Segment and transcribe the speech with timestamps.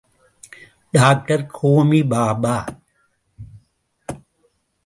[0.93, 2.55] Doctor Homi Baba.